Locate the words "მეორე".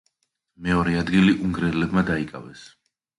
0.67-0.95